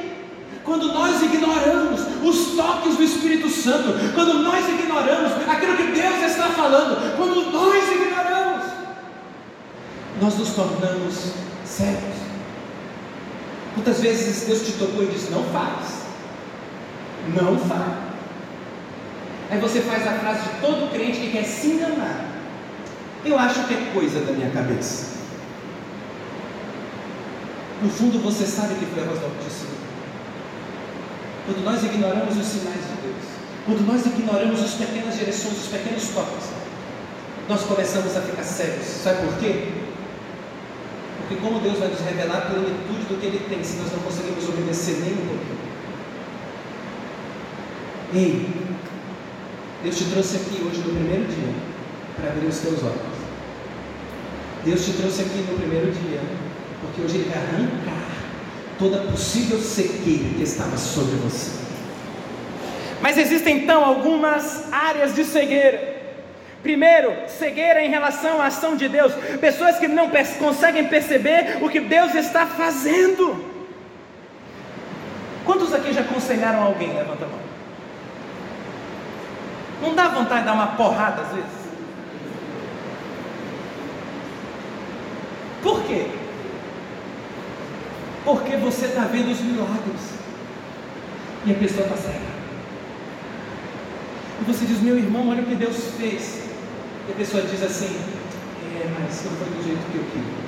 Quando 0.65 0.93
nós 0.93 1.21
ignoramos 1.23 2.01
os 2.23 2.57
toques 2.57 2.97
do 2.97 3.03
Espírito 3.03 3.49
Santo, 3.51 3.95
quando 4.15 4.35
nós 4.43 4.69
ignoramos 4.69 5.33
aquilo 5.49 5.77
que 5.77 6.01
Deus 6.01 6.31
está 6.31 6.51
falando, 6.51 7.17
quando 7.17 7.51
nós 7.51 7.85
ignoramos, 7.91 8.65
nós 10.21 10.39
nos 10.39 10.51
tornamos 10.51 11.33
cegos. 11.65 12.23
Quantas 13.75 14.01
vezes 14.01 14.47
Deus 14.47 14.65
te 14.65 14.73
tocou 14.73 15.03
e 15.03 15.07
disse: 15.07 15.33
Não 15.33 15.43
faz, 15.45 16.05
não 17.35 17.59
faz. 17.59 18.13
Aí 19.51 19.59
você 19.59 19.81
faz 19.81 20.07
a 20.07 20.13
frase 20.13 20.43
de 20.43 20.61
todo 20.61 20.93
crente 20.93 21.21
que 21.21 21.33
quer 21.33 21.45
se 21.45 21.69
enganar. 21.69 22.25
Eu 23.25 23.39
acho 23.39 23.67
que 23.67 23.75
é 23.75 23.91
coisa 23.93 24.21
da 24.21 24.33
minha 24.33 24.51
cabeça. 24.51 25.13
No 27.83 27.91
fundo 27.91 28.23
você 28.23 28.47
sabe 28.47 28.75
que 28.77 28.87
foi 28.87 29.03
a 29.03 29.07
voz 29.07 29.19
do 29.19 29.27
Altíssimo 29.27 29.83
quando 31.47 31.65
nós 31.65 31.83
ignoramos 31.83 32.37
os 32.37 32.47
sinais 32.47 32.77
de 32.77 33.03
Deus, 33.03 33.25
quando 33.67 33.87
nós 33.87 34.07
ignoramos 34.07 34.61
as 34.61 34.75
pequenas 34.75 35.17
direções, 35.17 35.59
os 35.59 35.69
pequenos 35.69 36.09
toques, 36.09 36.51
nós 37.49 37.63
começamos 37.63 38.17
a 38.17 38.21
ficar 38.21 38.45
cegos. 38.45 38.87
Sabe 38.87 39.27
por 39.27 39.39
quê? 39.39 39.69
Porque 41.19 41.37
como 41.37 41.61
Deus 41.61 41.79
vai 41.79 41.89
nos 41.89 42.01
revelar 42.01 42.39
a 42.39 42.41
plenitude 42.43 43.05
do 43.09 43.21
que 43.21 43.27
Ele 43.27 43.47
tem, 43.49 43.63
se 43.63 43.77
nós 43.77 43.93
não 43.93 43.99
conseguimos 44.01 44.49
obedecer 44.49 44.99
nem 45.01 45.13
um 45.13 45.27
pouquinho. 45.27 45.63
Ei, 48.15 48.49
Deus 49.83 49.97
te 49.97 50.05
trouxe 50.05 50.37
aqui 50.37 50.63
hoje 50.63 50.79
no 50.81 50.95
primeiro 50.95 51.25
dia 51.25 51.55
para 52.17 52.31
abrir 52.31 52.47
os 52.47 52.59
teus 52.59 52.83
olhos. 52.83 53.19
Deus 54.65 54.85
te 54.85 54.93
trouxe 54.93 55.23
aqui 55.23 55.45
no 55.51 55.59
primeiro 55.59 55.91
dia, 55.91 56.21
porque 56.81 57.03
hoje 57.03 57.17
Ele 57.17 57.31
vai 57.31 57.39
arrancar 57.39 58.02
toda 58.83 58.99
possível 58.99 59.61
sequeira 59.61 60.35
que 60.37 60.43
estava 60.43 60.77
sobre 60.77 61.15
você. 61.17 61.53
Mas 63.01 63.17
existem 63.17 63.59
então 63.59 63.85
algumas 63.85 64.73
áreas 64.73 65.15
de 65.15 65.25
cegueira. 65.25 66.03
Primeiro, 66.65 67.13
cegueira 67.29 67.85
em 67.85 67.91
relação 67.91 68.41
à 68.41 68.47
ação 68.47 68.77
de 68.77 68.89
Deus, 68.89 69.13
pessoas 69.41 69.79
que 69.79 69.87
não 69.87 70.11
conseguem 70.39 70.87
perceber 70.89 71.59
o 71.61 71.69
que 71.69 71.79
Deus 71.79 72.15
está 72.15 72.45
fazendo. 72.47 73.45
Quantos 75.45 75.73
aqui 75.73 75.93
já 75.93 76.01
aconselharam 76.01 76.63
alguém? 76.63 76.93
Levanta 76.93 77.25
a 77.25 77.29
mão. 77.29 77.39
Não 79.81 79.95
dá 79.95 80.09
vontade 80.09 80.41
de 80.41 80.47
dar 80.47 80.55
uma 80.55 80.69
porrada 80.69 81.23
às 81.23 81.29
vezes? 81.29 81.63
Por 85.63 85.83
quê? 85.85 86.22
Porque 88.25 88.57
você 88.57 88.87
está 88.87 89.03
vendo 89.05 89.31
os 89.31 89.41
milagres 89.41 90.13
e 91.45 91.53
a 91.53 91.55
pessoa 91.55 91.87
está 91.87 91.97
cega. 91.97 92.33
E 94.41 94.45
você 94.45 94.65
diz, 94.65 94.81
meu 94.81 94.97
irmão, 94.97 95.29
olha 95.29 95.43
o 95.43 95.47
que 95.47 95.55
Deus 95.55 95.77
fez. 95.99 96.43
E 97.09 97.13
a 97.13 97.15
pessoa 97.15 97.43
diz 97.43 97.63
assim, 97.63 97.97
é, 98.77 98.91
mas 98.99 99.25
não 99.25 99.33
foi 99.33 99.47
do 99.49 99.65
jeito 99.65 99.91
que 99.91 99.99
eu 99.99 100.05
queria. 100.05 100.43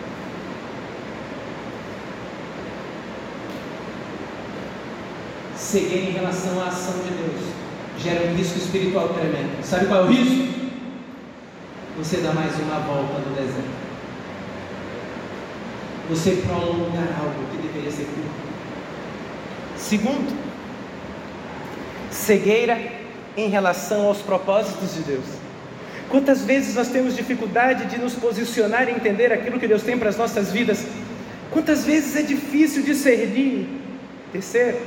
Cegueira 5.57 6.11
em 6.11 6.13
relação 6.13 6.61
à 6.61 6.69
ação 6.69 6.95
de 7.03 7.11
Deus 7.11 7.53
gera 7.99 8.31
um 8.31 8.37
risco 8.37 8.59
espiritual 8.59 9.09
tremendo. 9.11 9.65
Sabe 9.65 9.87
qual 9.87 10.03
é 10.03 10.05
o 10.05 10.09
risco? 10.09 10.55
você 11.97 12.17
dá 12.17 12.33
mais 12.33 12.53
uma 12.59 12.81
volta 12.81 13.21
no 13.21 13.37
deserto. 13.37 13.84
Você 16.09 16.43
prolongar 16.47 17.09
algo 17.19 17.35
que 17.51 17.67
deveria 17.67 17.91
ser 17.91 18.05
curto. 18.05 18.45
Segundo, 19.79 20.37
cegueira 22.11 22.79
em 23.37 23.49
relação 23.49 24.07
aos 24.07 24.19
propósitos 24.19 24.95
de 24.95 25.01
Deus. 25.01 25.25
Quantas 26.09 26.43
vezes 26.43 26.75
nós 26.75 26.89
temos 26.89 27.17
dificuldade 27.17 27.87
de 27.87 27.99
nos 27.99 28.15
posicionar 28.15 28.89
e 28.89 28.93
entender 28.93 29.33
aquilo 29.33 29.59
que 29.59 29.67
Deus 29.67 29.83
tem 29.83 29.99
para 29.99 30.09
as 30.09 30.17
nossas 30.17 30.53
vidas? 30.53 30.87
Quantas 31.51 31.85
vezes 31.85 32.17
é 32.17 32.23
difícil 32.23 32.83
discernir? 32.83 33.67
Terceiro, 34.33 34.79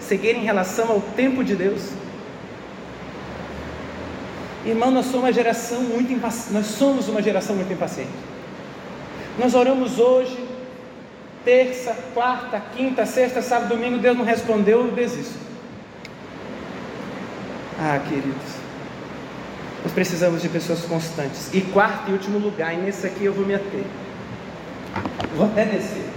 cegueira 0.00 0.38
em 0.38 0.44
relação 0.44 0.90
ao 0.90 1.00
tempo 1.00 1.42
de 1.42 1.56
Deus. 1.56 1.90
Irmão, 4.64 4.90
nós 4.90 5.06
somos 5.06 5.22
uma 5.22 5.32
geração 5.32 5.82
muito 5.82 6.12
impaciente. 6.12 6.52
Nós 6.52 6.66
somos 6.66 7.08
uma 7.08 7.22
geração 7.22 7.56
muito 7.56 7.72
impaciente. 7.72 8.10
Nós 9.38 9.54
oramos 9.54 9.98
hoje, 9.98 10.36
terça, 11.44 11.96
quarta, 12.14 12.60
quinta, 12.76 13.06
sexta, 13.06 13.42
sábado, 13.42 13.70
domingo, 13.70 13.98
Deus 13.98 14.16
não 14.16 14.24
respondeu, 14.24 14.86
eu 14.86 14.92
desisto. 14.92 15.38
Ah, 17.78 17.98
queridos, 18.06 18.60
nós 19.82 19.92
precisamos 19.92 20.42
de 20.42 20.48
pessoas 20.48 20.82
constantes. 20.82 21.52
E 21.54 21.60
quarto 21.62 22.10
e 22.10 22.12
último 22.12 22.38
lugar, 22.38 22.74
e 22.74 22.78
nesse 22.78 23.06
aqui 23.06 23.24
eu 23.24 23.32
vou 23.32 23.46
me 23.46 23.54
ater. 23.54 23.84
Vou 25.36 25.46
até 25.46 25.64
descer. 25.64 26.10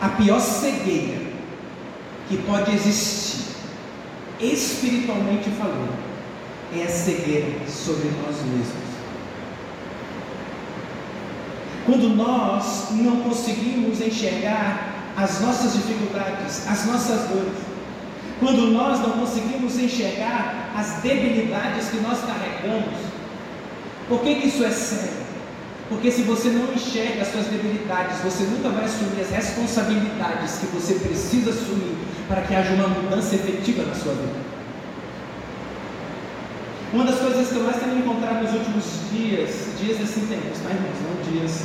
A 0.00 0.08
pior 0.08 0.40
cegueira 0.40 1.32
que 2.28 2.36
pode 2.38 2.74
existir 2.74 3.52
espiritualmente 4.40 5.48
falando, 5.50 5.96
é 6.76 6.82
a 6.82 6.88
cegueira 6.88 7.68
sobre 7.68 8.08
nós 8.22 8.36
mesmos. 8.42 8.81
Quando 11.84 12.14
nós 12.14 12.88
não 12.92 13.16
conseguimos 13.22 14.00
enxergar 14.00 15.12
as 15.16 15.40
nossas 15.40 15.72
dificuldades, 15.72 16.66
as 16.68 16.86
nossas 16.86 17.28
dores, 17.28 17.58
quando 18.38 18.72
nós 18.72 19.00
não 19.00 19.10
conseguimos 19.10 19.78
enxergar 19.78 20.72
as 20.76 21.02
debilidades 21.02 21.88
que 21.88 21.98
nós 21.98 22.18
carregamos, 22.20 22.98
por 24.08 24.20
que, 24.20 24.34
que 24.36 24.48
isso 24.48 24.64
é 24.64 24.70
sério? 24.70 25.22
Porque 25.88 26.10
se 26.10 26.22
você 26.22 26.48
não 26.48 26.72
enxerga 26.72 27.22
as 27.22 27.28
suas 27.28 27.46
debilidades, 27.46 28.18
você 28.20 28.44
nunca 28.44 28.70
vai 28.70 28.84
assumir 28.84 29.20
as 29.20 29.30
responsabilidades 29.30 30.58
que 30.58 30.66
você 30.66 30.94
precisa 30.94 31.50
assumir 31.50 31.96
para 32.28 32.42
que 32.42 32.54
haja 32.54 32.72
uma 32.74 32.88
mudança 32.88 33.34
efetiva 33.34 33.82
na 33.82 33.94
sua 33.94 34.14
vida. 34.14 34.51
Uma 36.92 37.04
das 37.04 37.18
coisas 37.20 37.48
que 37.48 37.56
eu 37.56 37.62
mais 37.64 37.76
tenho 37.76 37.98
encontrado 37.98 38.42
nos 38.42 38.52
últimos 38.52 38.84
dias, 39.10 39.78
dias 39.80 39.98
assim 40.02 40.26
tempos, 40.26 40.60
tá 40.60 40.68
irmãos? 40.68 40.98
Não 41.00 41.32
dias. 41.32 41.62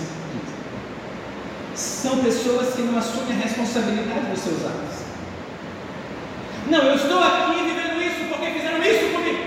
São 1.75 2.17
pessoas 2.19 2.73
que 2.73 2.81
não 2.83 2.97
assumem 2.97 3.37
a 3.37 3.43
responsabilidade 3.43 4.31
dos 4.31 4.39
seus 4.39 4.65
atos. 4.65 5.05
Não, 6.69 6.79
eu 6.79 6.95
estou 6.95 7.19
aqui 7.19 7.61
vivendo 7.61 8.01
isso 8.01 8.25
porque 8.29 8.51
fizeram 8.51 8.81
isso 8.81 9.13
comigo. 9.13 9.43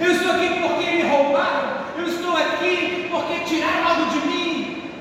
Eu 0.00 0.10
estou 0.12 0.32
aqui 0.32 0.48
porque 0.60 0.90
me 0.90 1.02
roubaram. 1.02 1.78
Eu 1.96 2.08
estou 2.08 2.36
aqui 2.36 3.08
porque 3.10 3.44
tiraram 3.44 3.88
algo 3.88 4.10
de 4.10 4.26
mim. 4.26 4.92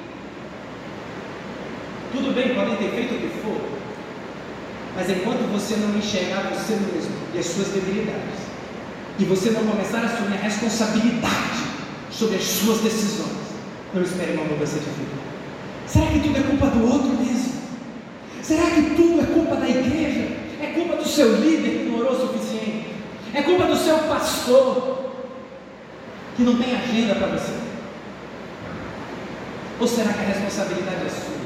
Tudo 2.12 2.36
bem, 2.36 2.54
podem 2.54 2.76
ter 2.76 2.90
feito 2.92 3.16
o 3.16 3.20
que 3.20 3.42
for, 3.42 3.62
mas 4.96 5.10
enquanto 5.10 5.52
você 5.52 5.76
não 5.76 5.98
enxergar 5.98 6.50
você 6.54 6.74
mesmo 6.74 7.12
e 7.34 7.38
as 7.38 7.46
suas 7.46 7.68
debilidades, 7.68 8.37
e 9.20 9.26
você 9.26 9.50
não 9.50 9.66
começar 9.66 10.00
a 10.00 10.06
assumir 10.06 10.38
a 10.38 10.42
responsabilidade 10.42 11.64
sobre 12.12 12.36
as 12.38 12.44
suas 12.44 12.80
decisões, 12.82 13.38
não 13.94 14.02
espere 14.02 14.34
uma 14.34 14.46
mudança 14.46 14.80
de 14.80 14.86
vida. 14.86 15.18
Será 15.88 16.08
que 16.08 16.20
tudo 16.20 16.38
é 16.38 16.44
culpa 16.44 16.68
do 16.68 16.92
outro 16.92 17.10
mesmo? 17.10 17.54
Será 18.44 18.66
que 18.70 18.96
tudo 18.96 19.22
é 19.22 19.26
culpa 19.26 19.56
da 19.56 19.68
igreja? 19.68 20.36
É 20.62 20.72
culpa 20.74 20.98
do 20.98 21.08
seu 21.08 21.36
líder 21.40 21.80
que 21.80 21.90
não 21.90 22.00
orou 22.00 22.14
o 22.14 22.28
suficiente? 22.28 22.88
É 23.34 23.42
culpa 23.42 23.66
do 23.66 23.76
seu 23.76 23.98
pastor 24.00 25.12
que 26.36 26.44
não 26.44 26.58
tem 26.58 26.76
agenda 26.76 27.16
para 27.16 27.28
você? 27.28 27.54
Ou 29.80 29.88
será 29.88 30.14
que 30.14 30.20
a 30.20 30.28
responsabilidade 30.28 31.06
é 31.06 31.10
sua? 31.10 31.38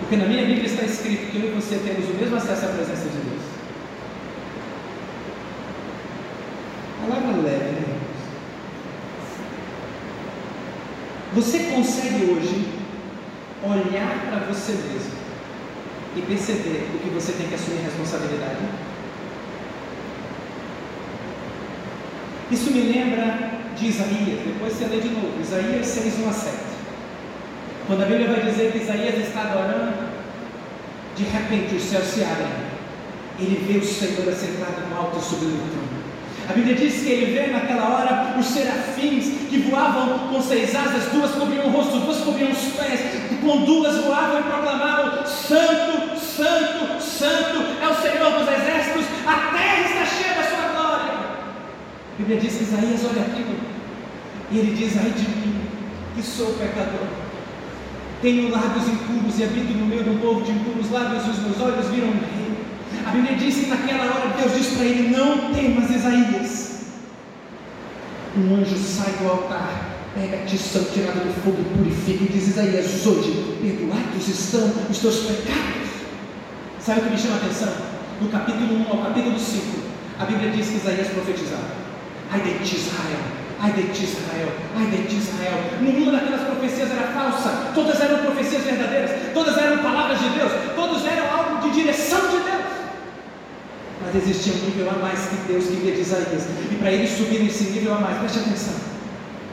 Porque 0.00 0.16
na 0.16 0.26
minha 0.26 0.44
Bíblia 0.44 0.66
está 0.66 0.84
escrito 0.84 1.30
que 1.30 1.38
eu 1.38 1.50
e 1.50 1.54
você 1.54 1.76
temos 1.76 2.08
o 2.08 2.14
mesmo 2.14 2.36
acesso 2.36 2.66
à 2.66 2.68
presença 2.68 3.08
de 3.08 3.16
Deus. 3.16 3.42
Palavra 7.00 7.42
leve, 7.42 7.64
né, 7.64 7.82
irmãos? 7.82 8.02
Você 11.34 11.58
consegue 11.60 12.30
hoje 12.30 12.68
olhar 13.64 14.26
para 14.28 14.52
você 14.52 14.72
mesmo 14.72 15.12
e 16.14 16.20
perceber 16.20 16.90
o 16.94 16.98
que 16.98 17.08
você 17.08 17.32
tem 17.32 17.48
que 17.48 17.54
assumir 17.54 17.84
responsabilidade? 17.84 18.60
Isso 22.50 22.70
me 22.70 22.82
lembra 22.82 23.50
de 23.74 23.86
Isaías, 23.86 24.40
depois 24.44 24.74
você 24.74 24.84
lê 24.84 25.00
de 25.00 25.08
novo, 25.08 25.40
Isaías 25.40 25.86
6, 25.86 26.18
1 26.18 26.28
a 26.28 26.32
7. 26.32 26.56
Quando 27.86 28.02
a 28.02 28.06
Bíblia 28.06 28.28
vai 28.28 28.42
dizer 28.42 28.70
que 28.70 28.78
Isaías 28.78 29.26
está 29.26 29.40
adorando, 29.40 30.12
de 31.16 31.24
repente 31.24 31.76
os 31.76 31.82
céus 31.82 32.04
se 32.08 32.22
abrem. 32.22 32.72
Ele 33.38 33.64
vê 33.66 33.78
o 33.78 33.84
Senhor 33.84 34.28
assentado 34.28 34.86
no 34.86 34.96
alto 34.96 35.18
sobre 35.18 35.46
o 35.46 35.50
trono. 35.50 36.01
A 36.48 36.52
Bíblia 36.52 36.74
diz 36.74 37.02
que 37.02 37.08
ele 37.08 37.32
vê 37.32 37.46
naquela 37.52 37.88
hora 37.88 38.36
os 38.38 38.46
serafins 38.46 39.48
que 39.48 39.58
voavam 39.58 40.18
com 40.28 40.42
seis 40.42 40.74
asas, 40.74 41.12
duas 41.12 41.30
cobriam 41.32 41.66
o 41.66 41.70
rosto, 41.70 41.98
duas 42.00 42.18
cobriam 42.18 42.50
os 42.50 42.58
pés, 42.58 43.00
e 43.30 43.34
com 43.36 43.64
duas 43.64 43.96
voavam 43.98 44.40
e 44.40 44.42
proclamavam: 44.42 45.26
Santo, 45.26 46.18
Santo, 46.18 47.00
Santo 47.00 47.62
é 47.80 47.88
o 47.88 47.94
Senhor 47.94 48.32
dos 48.32 48.48
exércitos, 48.48 49.06
a 49.26 49.56
terra 49.56 49.80
está 49.80 50.04
cheia 50.04 50.34
da 50.34 50.42
sua 50.42 50.68
glória. 50.72 51.12
A 51.14 52.16
Bíblia 52.18 52.40
diz 52.40 52.56
que 52.56 52.64
Isaías 52.64 53.00
olha 53.04 53.22
aquilo 53.22 53.60
e 54.50 54.58
ele 54.58 54.74
diz: 54.74 54.96
Ai 54.98 55.10
de 55.10 55.28
mim, 55.28 55.60
que 56.14 56.22
sou 56.22 56.54
pecador. 56.54 57.06
Tenho 58.20 58.50
lábios 58.50 58.86
impuros 58.88 59.38
e 59.38 59.44
habito 59.44 59.72
no 59.74 59.86
meio 59.86 60.08
um 60.10 60.18
povo 60.18 60.42
de 60.42 60.52
impuros 60.52 60.90
lábios, 60.90 61.26
e 61.26 61.30
os 61.30 61.38
meus 61.38 61.60
olhos 61.60 61.86
viram. 61.86 62.41
A 63.06 63.10
Bíblia 63.10 63.36
diz 63.36 63.54
que 63.56 63.66
naquela 63.66 64.04
hora 64.04 64.34
Deus 64.38 64.54
diz 64.54 64.66
para 64.74 64.84
ele: 64.84 65.16
Não 65.16 65.52
temas, 65.52 65.90
Isaías. 65.90 66.72
Um 68.36 68.56
anjo 68.56 68.76
sai 68.78 69.12
do 69.20 69.28
altar, 69.28 69.98
pega 70.14 70.42
a 70.42 70.46
tição 70.46 70.84
tirada 70.84 71.20
do 71.20 71.34
fogo 71.42 71.58
e 71.60 71.78
purifica, 71.78 72.24
e 72.24 72.28
diz: 72.28 72.48
Isaías, 72.48 73.06
hoje 73.06 73.58
perdoados 73.60 74.28
estão 74.28 74.72
os 74.90 74.98
teus 74.98 75.16
pecados. 75.20 75.88
Sabe 76.80 77.00
o 77.00 77.04
que 77.04 77.10
me 77.10 77.18
chama 77.18 77.34
a 77.34 77.38
atenção? 77.38 77.72
No 78.20 78.28
capítulo 78.28 78.74
1 78.74 78.90
ao 78.90 79.04
capítulo 79.04 79.38
5, 79.38 79.62
a 80.18 80.24
Bíblia 80.24 80.50
diz 80.50 80.68
que 80.68 80.76
Isaías 80.76 81.08
profetizava: 81.08 81.68
Ai 82.30 82.40
de 82.40 82.64
ti, 82.64 82.76
Israel, 82.76 83.42
Ai 83.62 83.70
de 83.74 83.82
ti, 83.94 84.02
Israel, 84.02 84.48
ai 84.76 84.86
de 84.86 85.06
ti, 85.06 85.16
Israel. 85.18 85.58
Nenhuma 85.80 86.10
daquelas 86.10 86.40
profecias 86.40 86.90
era 86.90 87.12
falsa, 87.14 87.70
todas 87.72 88.00
eram 88.00 88.18
profecias 88.18 88.64
verdadeiras, 88.64 89.32
todas 89.32 89.56
eram 89.56 89.78
palavras 89.78 90.18
de 90.18 90.30
Deus, 90.30 90.50
Existia 94.14 94.52
um 94.52 94.66
nível 94.66 94.90
a 94.90 94.98
mais 94.98 95.20
que 95.20 95.36
Deus 95.48 95.64
queria 95.66 95.94
de 95.94 96.02
Isaías, 96.02 96.44
e 96.70 96.74
para 96.76 96.92
ele 96.92 97.08
subir 97.08 97.40
nesse 97.40 97.64
nível 97.64 97.94
a 97.94 97.98
mais, 97.98 98.18
preste 98.18 98.40
atenção. 98.40 98.74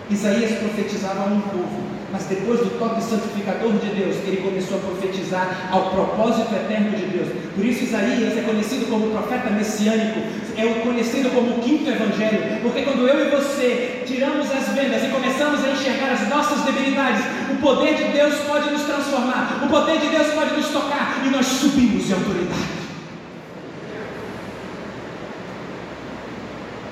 Isaías 0.09 0.59
profetizava 0.59 1.21
a 1.21 1.25
um 1.27 1.39
povo, 1.39 1.79
mas 2.11 2.25
depois 2.25 2.59
do 2.59 2.77
toque 2.77 3.01
santificador 3.01 3.71
de 3.73 3.87
Deus, 3.95 4.17
ele 4.27 4.37
começou 4.37 4.77
a 4.77 4.81
profetizar 4.81 5.69
ao 5.71 5.91
propósito 5.91 6.53
eterno 6.53 6.91
de 6.91 7.05
Deus. 7.05 7.29
Por 7.55 7.63
isso, 7.63 7.85
Isaías 7.85 8.35
é 8.35 8.41
conhecido 8.41 8.89
como 8.89 9.11
profeta 9.11 9.49
messiânico, 9.51 10.19
é 10.57 10.65
conhecido 10.83 11.29
como 11.29 11.55
o 11.55 11.59
quinto 11.59 11.89
evangelho, 11.89 12.59
porque 12.61 12.81
quando 12.81 13.07
eu 13.07 13.27
e 13.27 13.29
você 13.29 14.03
tiramos 14.05 14.51
as 14.51 14.67
vendas 14.73 15.03
e 15.03 15.07
começamos 15.07 15.63
a 15.63 15.71
enxergar 15.71 16.11
as 16.11 16.27
nossas 16.27 16.65
debilidades, 16.65 17.23
o 17.51 17.55
poder 17.61 17.95
de 17.95 18.11
Deus 18.11 18.35
pode 18.47 18.71
nos 18.71 18.81
transformar, 18.81 19.61
o 19.63 19.69
poder 19.69 19.99
de 19.99 20.07
Deus 20.07 20.27
pode 20.33 20.53
nos 20.55 20.67
tocar 20.67 21.21
e 21.25 21.29
nós 21.29 21.45
subimos 21.45 22.09
em 22.09 22.13
autoridade. 22.13 22.88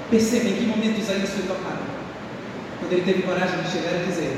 Perceba 0.09 0.49
em 0.49 0.53
que 0.53 0.65
momento 0.65 0.99
Isaías 0.99 1.29
foi 1.29 1.43
tocado 1.43 1.97
quando 2.79 2.93
ele 2.93 3.01
teve 3.01 3.23
coragem 3.23 3.61
de 3.61 3.71
chegar 3.71 4.01
e 4.01 4.05
dizer: 4.07 4.37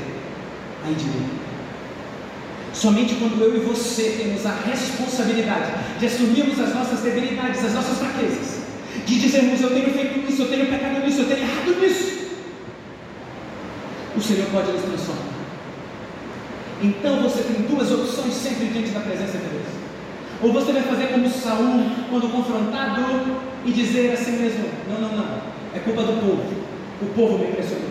ai 0.84 0.94
de 0.94 1.04
mim. 1.04 1.28
Somente 2.72 3.14
quando 3.16 3.40
eu 3.40 3.56
e 3.56 3.60
você 3.60 4.16
temos 4.18 4.44
a 4.46 4.52
responsabilidade 4.66 5.72
de 5.98 6.06
assumirmos 6.06 6.58
as 6.58 6.74
nossas 6.74 7.00
debilidades, 7.00 7.64
as 7.64 7.74
nossas 7.74 7.98
fraquezas, 7.98 8.62
de 9.06 9.20
dizermos: 9.20 9.60
Eu 9.60 9.70
tenho 9.70 9.92
feito 9.92 10.30
isso, 10.30 10.42
eu 10.42 10.48
tenho 10.48 10.66
pecado 10.66 11.04
nisso, 11.04 11.20
eu 11.20 11.26
tenho 11.26 11.40
errado 11.40 11.80
nisso, 11.80 12.30
o 14.16 14.20
Senhor 14.20 14.46
pode 14.50 14.72
nos 14.72 14.82
transformar. 14.82 15.40
Então 16.82 17.22
você 17.22 17.42
tem 17.42 17.62
duas 17.66 17.92
opções 17.92 18.32
sempre 18.32 18.66
diante 18.68 18.90
da 18.90 19.00
presença 19.00 19.38
de 19.38 19.44
Deus. 19.44 19.80
Ou 20.42 20.52
você 20.52 20.72
vai 20.72 20.82
fazer 20.82 21.08
como 21.08 21.28
Saul, 21.28 21.90
quando 22.08 22.32
confrontado, 22.32 23.02
e 23.64 23.72
dizer 23.72 24.12
assim 24.12 24.32
mesmo: 24.32 24.64
Não, 24.88 25.00
não, 25.00 25.16
não, 25.16 25.49
é 25.74 25.78
culpa 25.78 26.02
do 26.02 26.20
povo. 26.20 26.70
O 27.02 27.06
povo 27.14 27.38
me 27.38 27.50
impressionou. 27.50 27.90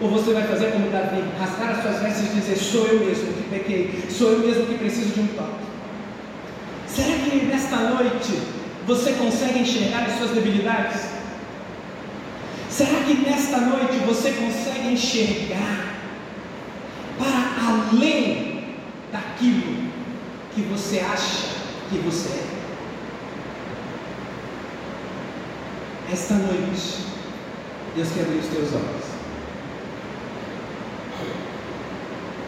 Ou 0.00 0.10
você 0.10 0.32
vai 0.32 0.46
fazer 0.46 0.72
como 0.72 0.90
Davi, 0.90 1.22
rasgar 1.38 1.70
as 1.70 1.82
suas 1.82 2.02
vestes 2.02 2.32
e 2.32 2.40
dizer: 2.40 2.56
Sou 2.56 2.86
eu 2.86 3.00
mesmo 3.00 3.32
que 3.32 3.48
pequei, 3.48 4.04
sou 4.10 4.32
eu 4.32 4.38
mesmo 4.40 4.66
que 4.66 4.74
preciso 4.74 5.14
de 5.14 5.20
um 5.20 5.26
toque. 5.28 5.64
Será 6.86 7.16
que 7.18 7.46
nesta 7.46 7.76
noite 7.76 8.38
você 8.86 9.12
consegue 9.12 9.60
enxergar 9.60 10.04
as 10.04 10.18
suas 10.18 10.30
debilidades? 10.32 11.00
Será 12.70 13.02
que 13.06 13.14
nesta 13.14 13.58
noite 13.58 13.96
você 14.06 14.32
consegue 14.32 14.92
enxergar 14.92 15.94
para 17.18 17.68
além 17.68 18.64
daquilo 19.10 19.76
que 20.54 20.60
você 20.62 21.00
acha 21.00 21.56
que 21.88 21.98
você 21.98 22.28
é? 22.28 22.45
Esta 26.10 26.34
noite, 26.34 27.04
Deus 27.96 28.08
quer 28.12 28.22
abrir 28.22 28.38
os 28.38 28.46
teus 28.46 28.72
olhos. 28.74 29.06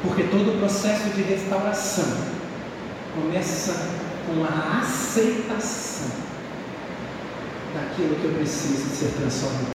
Porque 0.03 0.23
todo 0.25 0.55
o 0.55 0.59
processo 0.59 1.11
de 1.11 1.23
restauração 1.23 2.07
começa 3.16 3.75
com 4.27 4.44
a 4.44 4.81
aceitação 4.81 6.09
daquilo 7.75 8.14
que 8.14 8.25
eu 8.27 8.35
preciso 8.35 8.94
ser 8.94 9.12
transformado. 9.18 9.73